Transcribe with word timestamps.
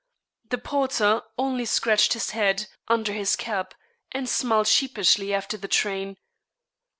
The 0.49 0.57
porter 0.57 1.21
only 1.37 1.63
scratched 1.65 2.13
his 2.13 2.31
head, 2.31 2.65
under 2.87 3.13
his 3.13 3.35
cap, 3.35 3.75
and 4.11 4.27
smiled 4.27 4.67
sheepishly 4.67 5.31
after 5.31 5.57
the 5.57 5.67
train. 5.67 6.17